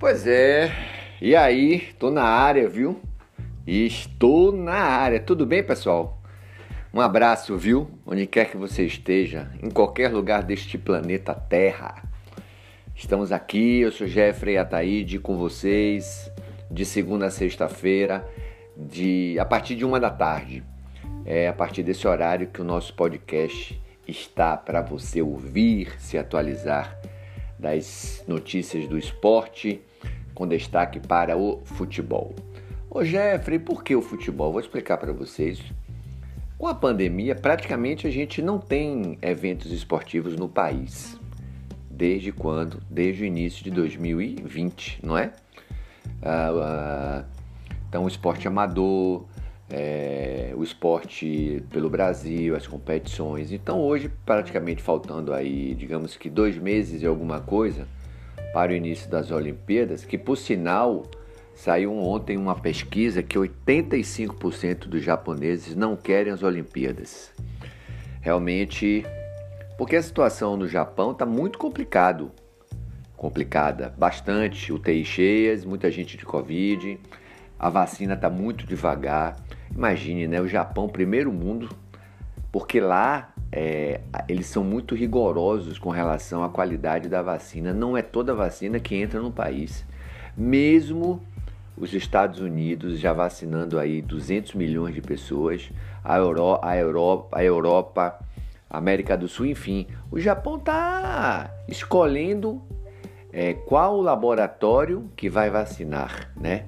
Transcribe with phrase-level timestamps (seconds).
[0.00, 0.70] Pois é,
[1.20, 3.00] e aí, tô na área, viu?
[3.66, 6.22] Estou na área, tudo bem, pessoal?
[6.94, 7.90] Um abraço, viu?
[8.06, 12.00] Onde quer que você esteja, em qualquer lugar deste planeta Terra.
[12.94, 16.30] Estamos aqui, eu sou Jeffrey Ataíde com vocês,
[16.70, 18.24] de segunda a sexta-feira,
[18.76, 20.62] de a partir de uma da tarde.
[21.26, 26.97] É a partir desse horário que o nosso podcast está para você ouvir, se atualizar
[27.58, 29.80] das notícias do esporte
[30.34, 32.34] com destaque para o futebol.
[32.90, 34.52] Ô Jeffrey, por que o futebol?
[34.52, 35.60] Vou explicar para vocês.
[36.56, 41.18] Com a pandemia, praticamente a gente não tem eventos esportivos no país.
[41.90, 42.80] Desde quando?
[42.88, 45.32] Desde o início de 2020, não é?
[46.22, 47.24] Ah, ah,
[47.88, 49.24] então, o esporte amador,
[49.70, 53.52] é, o esporte pelo Brasil, as competições.
[53.52, 57.86] Então, hoje, praticamente faltando aí, digamos que dois meses e alguma coisa,
[58.52, 61.04] para o início das Olimpíadas, que por sinal
[61.54, 67.32] saiu ontem uma pesquisa que 85% dos japoneses não querem as Olimpíadas.
[68.20, 69.04] Realmente,
[69.76, 72.30] porque a situação no Japão está muito complicado,
[73.16, 76.98] complicada, bastante UTI cheias, muita gente de Covid,
[77.58, 79.36] a vacina está muito devagar.
[79.74, 81.68] Imagine, né, o Japão, primeiro mundo,
[82.50, 87.72] porque lá é, eles são muito rigorosos com relação à qualidade da vacina.
[87.72, 89.84] Não é toda vacina que entra no país.
[90.36, 91.22] Mesmo
[91.76, 95.70] os Estados Unidos já vacinando aí 200 milhões de pessoas,
[96.02, 98.18] a, Euro, a Europa, a Europa,
[98.68, 102.60] a América do Sul, enfim, o Japão está escolhendo
[103.32, 106.64] é, qual laboratório que vai vacinar, né?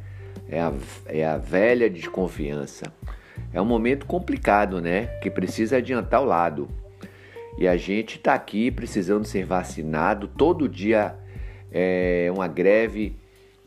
[0.48, 0.72] É a,
[1.06, 2.92] é a velha desconfiança.
[3.52, 5.06] É um momento complicado, né?
[5.20, 6.68] Que precisa adiantar o lado.
[7.58, 10.28] E a gente está aqui precisando ser vacinado.
[10.28, 11.14] Todo dia
[11.72, 13.16] é uma greve,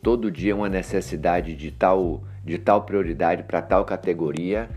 [0.02, 4.68] todo dia uma necessidade de tal, de tal prioridade para tal categoria.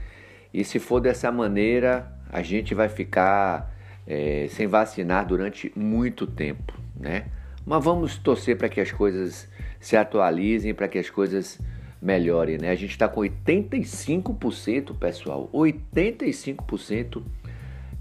[0.53, 3.73] E se for dessa maneira, a gente vai ficar
[4.05, 7.25] é, sem vacinar durante muito tempo, né?
[7.65, 9.49] Mas vamos torcer para que as coisas
[9.79, 11.59] se atualizem, para que as coisas
[12.07, 12.69] melhore, né?
[12.72, 17.22] A gente está com 85%, pessoal, 85%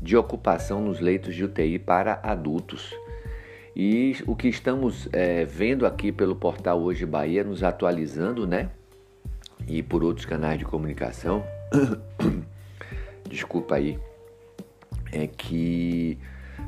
[0.01, 2.95] de ocupação nos leitos de UTI para adultos.
[3.75, 8.71] E o que estamos é, vendo aqui pelo portal Hoje Bahia, nos atualizando, né?
[9.67, 11.45] E por outros canais de comunicação,
[13.29, 13.99] desculpa aí,
[15.11, 16.17] é que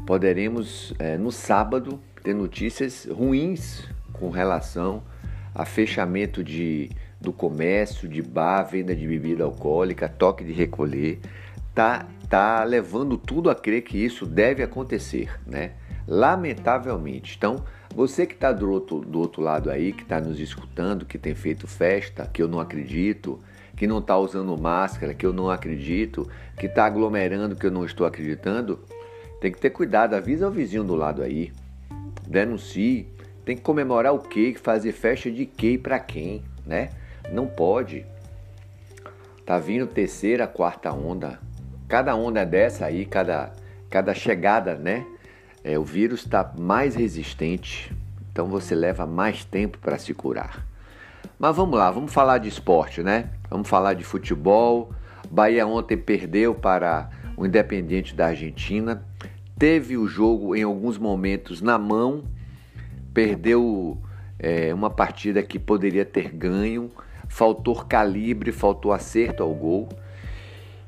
[0.05, 5.05] poderemos é, no sábado ter notícias ruins com relação
[5.55, 11.21] a fechamento de do comércio de bar, venda de bebida alcoólica, toque de recolher,
[11.75, 15.73] tá, tá levando tudo a crer que isso deve acontecer, né?
[16.07, 17.37] Lamentavelmente.
[17.37, 17.65] Então,
[17.95, 21.35] você que está do outro, do outro lado aí, que está nos escutando, que tem
[21.35, 23.41] feito festa, que eu não acredito,
[23.77, 26.29] que não está usando máscara, que eu não acredito,
[26.59, 28.81] que está aglomerando, que eu não estou acreditando,
[29.41, 31.53] tem que ter cuidado, avisa o vizinho do lado aí,
[32.27, 33.07] denuncie,
[33.45, 36.91] tem que comemorar o quê, fazer festa de quê e para quem, né?
[37.31, 38.07] Não pode.
[39.45, 41.39] Tá vindo terceira, quarta onda.
[41.87, 43.53] Cada onda dessa aí, cada,
[43.89, 45.07] cada chegada, né?
[45.65, 47.95] É, o vírus está mais resistente,
[48.31, 50.67] então você leva mais tempo para se curar.
[51.39, 53.31] Mas vamos lá, vamos falar de esporte, né?
[53.51, 54.93] Vamos falar de futebol.
[55.31, 59.03] Bahia ontem perdeu para o Independiente da Argentina.
[59.59, 62.25] Teve o jogo em alguns momentos na mão,
[63.13, 63.99] perdeu
[64.39, 66.91] é, uma partida que poderia ter ganho
[67.29, 69.89] faltou calibre, faltou acerto ao gol.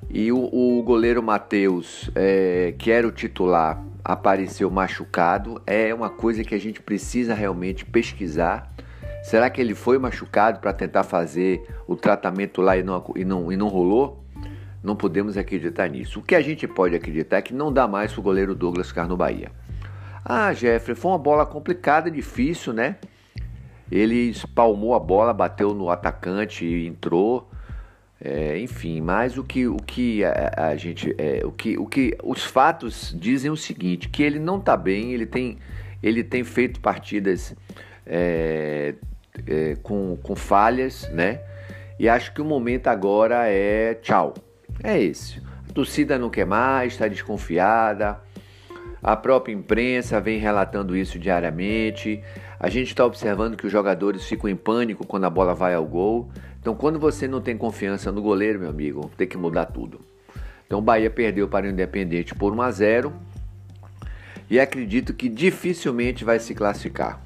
[0.08, 5.62] E o, o goleiro Matheus, é, que era o titular, apareceu machucado.
[5.66, 8.72] É uma coisa que a gente precisa realmente pesquisar.
[9.22, 13.52] Será que ele foi machucado para tentar fazer o tratamento lá e não, e, não,
[13.52, 14.24] e não rolou?
[14.82, 16.20] Não podemos acreditar nisso.
[16.20, 18.88] O que a gente pode acreditar é que não dá mais para o goleiro Douglas
[18.88, 19.52] ficar no Bahia.
[20.24, 22.96] Ah, Jeffrey, foi uma bola complicada, difícil, né?
[23.90, 27.50] Ele espalmou a bola, bateu no atacante e entrou.
[28.22, 32.16] É, enfim, mas o que o que a, a gente é, o que o que
[32.22, 35.58] os fatos dizem o seguinte, que ele não está bem, ele tem
[36.02, 37.54] ele tem feito partidas
[38.06, 38.94] é,
[39.46, 41.40] é, com, com falhas, né?
[41.98, 44.34] E acho que o momento agora é tchau.
[44.82, 45.40] É esse.
[45.68, 48.20] A torcida não quer mais, está desconfiada.
[49.02, 52.22] A própria imprensa vem relatando isso diariamente.
[52.62, 55.86] A gente está observando que os jogadores ficam em pânico quando a bola vai ao
[55.86, 56.30] gol.
[56.60, 59.98] Então, quando você não tem confiança no goleiro, meu amigo, tem que mudar tudo.
[60.66, 63.12] Então, o Bahia perdeu para o Independente por 1 a 0
[64.50, 67.18] e acredito que dificilmente vai se classificar.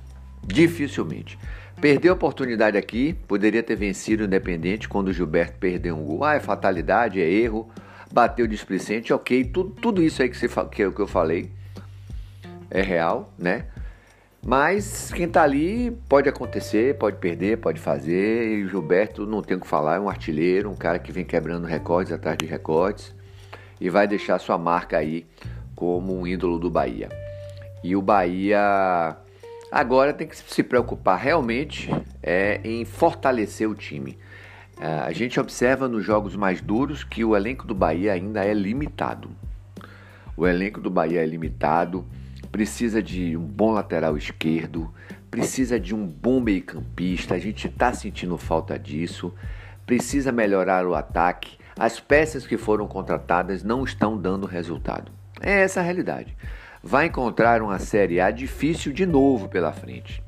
[0.47, 1.37] Dificilmente.
[1.81, 6.23] Perdeu a oportunidade aqui, poderia ter vencido o Independente quando o Gilberto perdeu um gol.
[6.23, 7.69] Ah, é fatalidade, é erro,
[8.13, 11.51] bateu displicente, ok, tudo, tudo isso aí que, você, que, que eu falei
[12.71, 13.67] é real, né?
[14.47, 18.59] Mas quem tá ali pode acontecer, pode perder, pode fazer.
[18.59, 21.25] E o Gilberto não tem o que falar, é um artilheiro, um cara que vem
[21.25, 23.15] quebrando recordes atrás de recordes
[23.81, 25.27] e vai deixar sua marca aí
[25.75, 27.09] como um ídolo do Bahia.
[27.83, 29.17] E o Bahia
[29.73, 31.91] agora tem que se preocupar realmente
[32.23, 34.19] é, em fortalecer o time.
[34.79, 38.53] É, a gente observa nos jogos mais duros que o elenco do Bahia ainda é
[38.53, 39.31] limitado.
[40.37, 42.05] O elenco do Bahia é limitado
[42.55, 44.89] precisa de um bom lateral esquerdo,
[45.29, 47.35] precisa de um bom meio-campista.
[47.35, 49.35] A gente está sentindo falta disso.
[49.85, 51.59] Precisa melhorar o ataque.
[51.77, 55.11] As peças que foram contratadas não estão dando resultado.
[55.41, 56.37] É essa a realidade.
[56.81, 60.23] Vai encontrar uma Série A difícil de novo pela frente.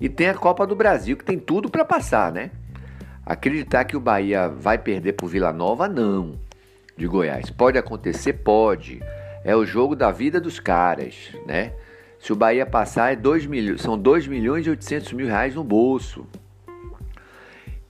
[0.00, 2.50] E tem a Copa do Brasil que tem tudo para passar, né?
[3.24, 6.40] Acreditar que o Bahia vai perder para o Vila Nova, não.
[6.96, 7.50] De Goiás.
[7.50, 8.32] Pode acontecer?
[8.32, 9.00] Pode
[9.48, 11.72] é o jogo da vida dos caras, né?
[12.20, 15.64] Se o Bahia passar, é dois milhões, são 2 milhões e 800 mil reais no
[15.64, 16.26] bolso.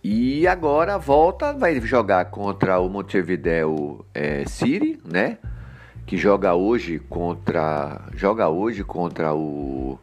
[0.05, 5.38] E agora volta, vai jogar contra o Montevideo é, City, né?
[6.06, 9.99] Que joga hoje contra, joga hoje contra o,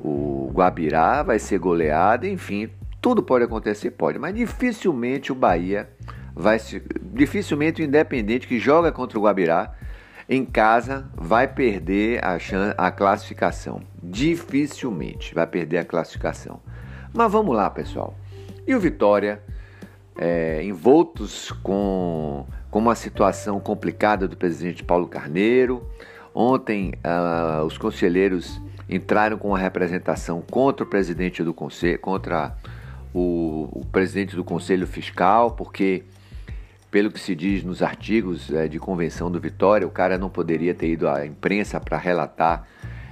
[0.00, 2.70] o Guabirá, vai ser goleado, enfim,
[3.02, 5.90] tudo pode acontecer, pode, mas dificilmente o Bahia
[6.34, 6.82] vai se,
[7.12, 9.74] dificilmente o Independente que joga contra o Guabirá
[10.28, 12.36] em casa vai perder a,
[12.76, 13.82] a classificação.
[14.02, 16.60] Dificilmente vai perder a classificação.
[17.12, 18.14] Mas vamos lá, pessoal.
[18.66, 19.40] E o Vitória,
[20.18, 25.86] é, envoltos com, com uma situação complicada do presidente Paulo Carneiro.
[26.34, 32.54] Ontem, uh, os conselheiros entraram com uma representação contra o presidente do conselho, contra
[33.14, 36.04] o, o presidente do conselho fiscal, porque
[36.96, 40.72] pelo que se diz nos artigos é, de convenção do Vitória, o cara não poderia
[40.72, 42.66] ter ido à imprensa para relatar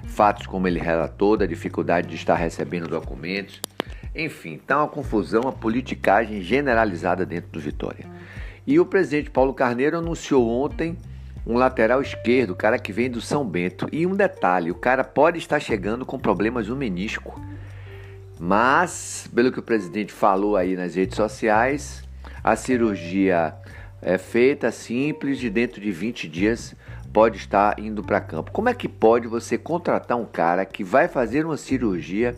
[0.07, 3.61] fatos como ele relatou, da dificuldade de estar recebendo documentos.
[4.17, 8.07] Enfim, está uma confusão, uma politicagem generalizada dentro do Vitória.
[8.67, 10.97] E o presidente Paulo Carneiro anunciou ontem
[11.47, 13.87] um lateral esquerdo, cara que vem do São Bento.
[13.93, 17.39] E um detalhe, o cara pode estar chegando com problemas no menisco.
[18.41, 22.03] Mas, pelo que o presidente falou aí nas redes sociais,
[22.45, 23.55] a cirurgia
[24.03, 26.77] é feita simples de dentro de 20 dias
[27.11, 28.51] pode estar indo para campo.
[28.51, 32.35] Como é que pode você contratar um cara que vai fazer uma cirurgia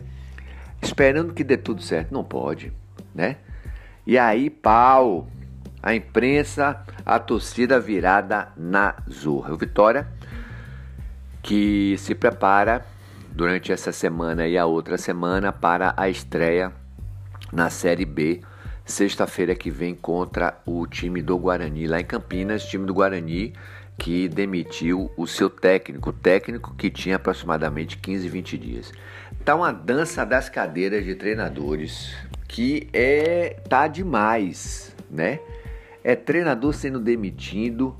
[0.80, 2.12] esperando que dê tudo certo?
[2.12, 2.72] Não pode,
[3.12, 3.38] né?
[4.06, 5.26] E aí, pau,
[5.82, 9.54] a imprensa, a torcida virada na zorra.
[9.54, 10.06] O Vitória
[11.42, 12.84] que se prepara
[13.30, 16.72] durante essa semana e a outra semana para a estreia
[17.52, 18.42] na Série B
[18.86, 23.52] sexta-feira que vem contra o time do Guarani lá em Campinas, time do Guarani
[23.98, 28.92] que demitiu o seu técnico, técnico que tinha aproximadamente 15, 20 dias.
[29.44, 32.14] Tá uma dança das cadeiras de treinadores
[32.46, 35.40] que é tá demais, né?
[36.04, 37.96] É treinador sendo demitido,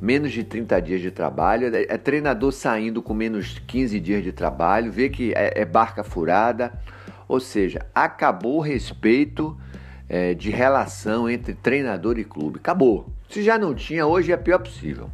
[0.00, 4.32] menos de 30 dias de trabalho, é, é treinador saindo com menos 15 dias de
[4.32, 6.72] trabalho, vê que é, é barca furada,
[7.26, 9.58] ou seja, acabou o respeito
[10.08, 12.58] é, de relação entre treinador e clube.
[12.58, 13.06] Acabou.
[13.28, 15.10] Se já não tinha, hoje é pior possível.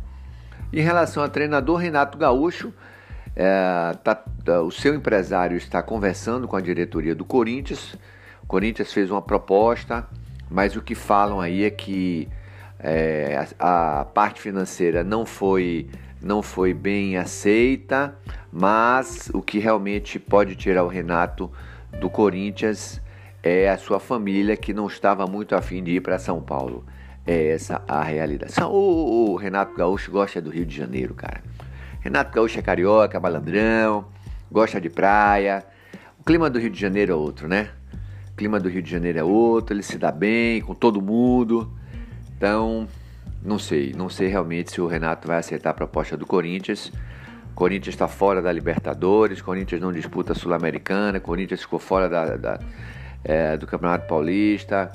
[0.72, 2.72] Em relação ao treinador Renato Gaúcho,
[3.36, 7.94] é, tá, tá, o seu empresário está conversando com a diretoria do Corinthians.
[8.42, 10.06] O Corinthians fez uma proposta,
[10.48, 12.28] mas o que falam aí é que
[12.78, 15.88] é, a, a, parte financeira não foi,
[16.20, 18.14] não foi bem aceita,
[18.52, 21.50] mas o que realmente pode tirar o Renato
[22.00, 23.00] do Corinthians
[23.44, 26.82] é a sua família que não estava muito afim de ir para São Paulo.
[27.26, 28.54] É essa a realidade.
[28.64, 31.42] O, o Renato Gaúcho gosta do Rio de Janeiro, cara.
[32.00, 34.06] Renato Gaúcho é carioca, balandrão,
[34.50, 35.62] gosta de praia.
[36.18, 37.68] O clima do Rio de Janeiro é outro, né?
[38.32, 41.70] O clima do Rio de Janeiro é outro, ele se dá bem com todo mundo.
[42.36, 42.88] Então,
[43.42, 46.90] não sei, não sei realmente se o Renato vai aceitar a proposta do Corinthians.
[47.54, 52.60] Corinthians está fora da Libertadores, Corinthians não disputa a Sul-Americana, Corinthians ficou fora da, da
[53.24, 54.92] é, do Campeonato Paulista.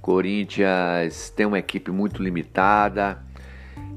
[0.00, 3.18] Corinthians tem uma equipe muito limitada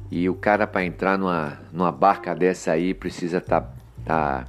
[0.10, 3.74] e o cara para entrar numa, numa barca dessa aí precisa estar tá,
[4.06, 4.46] tá,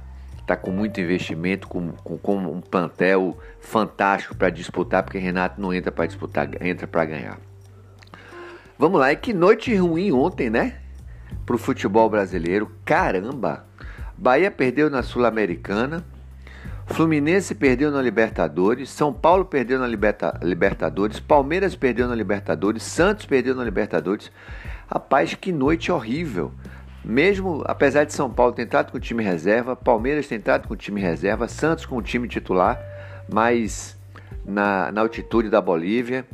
[0.47, 5.73] tá com muito investimento, com, com, com um plantel fantástico para disputar, porque Renato não
[5.73, 7.39] entra para disputar, entra para ganhar.
[8.77, 10.77] Vamos lá, e que noite ruim ontem, né?
[11.45, 12.71] Pro futebol brasileiro.
[12.85, 13.65] Caramba!
[14.17, 16.05] Bahia perdeu na Sul-Americana
[16.89, 23.25] Fluminense perdeu na Libertadores, São Paulo perdeu na Liberta Libertadores, Palmeiras perdeu na Libertadores, Santos
[23.25, 24.31] perdeu na Libertadores.
[24.87, 26.51] Rapaz, que noite horrível.
[27.05, 30.73] Mesmo apesar de São Paulo ter entrado com o time reserva, Palmeiras ter entrado com
[30.73, 32.77] o time reserva, Santos com o time titular,
[33.31, 33.97] mas
[34.45, 36.25] na, na altitude da Bolívia,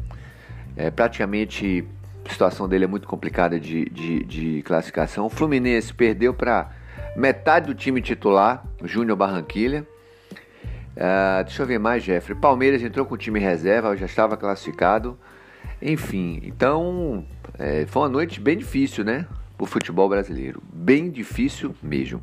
[0.76, 1.86] é, praticamente
[2.26, 5.28] a situação dele é muito complicada de, de, de classificação.
[5.28, 6.72] O Fluminense perdeu para
[7.16, 9.86] metade do time titular, Júnior Barranquilha.
[10.96, 12.38] Uh, deixa eu ver mais, Jeffrey.
[12.38, 15.18] Palmeiras entrou com o time reserva, já estava classificado.
[15.82, 17.26] Enfim, então
[17.60, 19.28] é, foi uma noite bem difícil, né?
[19.60, 20.62] O futebol brasileiro.
[20.72, 22.22] Bem difícil mesmo.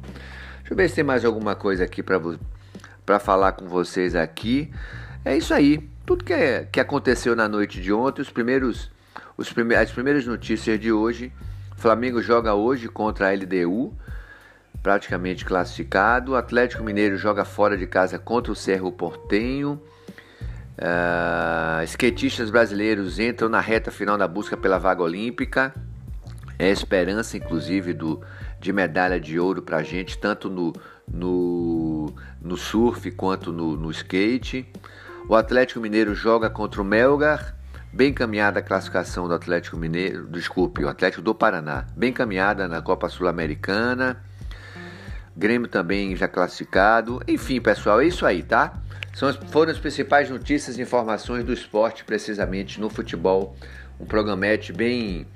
[0.59, 4.71] Deixa eu ver se tem mais alguma coisa aqui para falar com vocês aqui.
[5.25, 5.89] É isso aí.
[6.07, 8.91] Tudo que, é, que aconteceu na noite de ontem, os primeiros,
[9.37, 11.33] os prime as primeiras notícias de hoje.
[11.77, 13.93] Flamengo joga hoje contra a LDU
[14.83, 16.33] praticamente classificado.
[16.33, 19.81] O Atlético Mineiro joga fora de casa contra o Cerro Portenho.
[20.79, 25.73] Uh, skatistas brasileiros entram na reta final da busca pela vaga olímpica.
[26.59, 28.21] É esperança, inclusive, do,
[28.61, 30.73] de medalha de ouro para a gente, tanto no,
[31.07, 34.67] no, no surf quanto no, no skate.
[35.29, 37.57] O Atlético Mineiro joga contra o Melgar.
[37.93, 41.87] Bem caminhada a classificação do Atlético Mineiro, desculpe, o Atlético do Paraná.
[41.95, 44.23] Bem caminhada na Copa Sul-Americana.
[45.37, 47.21] Grêmio também já classificado.
[47.27, 48.83] Enfim, pessoal, é isso aí, tá?
[49.15, 53.57] São, foram as principais notícias e informações do esporte, precisamente no futebol.
[54.01, 55.27] Um programete bem,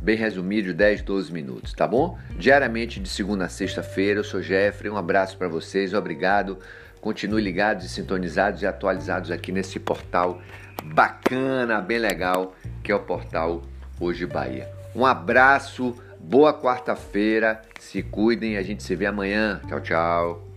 [0.00, 2.18] bem resumido, de 10, 12 minutos, tá bom?
[2.36, 4.90] Diariamente, de segunda a sexta-feira, eu sou Jeffrey.
[4.90, 6.58] Um abraço para vocês, obrigado.
[7.00, 10.40] Continue ligados e sintonizados e atualizados aqui nesse portal
[10.82, 13.62] bacana, bem legal, que é o portal
[14.00, 14.68] Hoje Bahia.
[14.94, 15.94] Um abraço.
[16.26, 19.60] Boa quarta-feira, se cuidem, a gente se vê amanhã.
[19.68, 20.53] Tchau, tchau.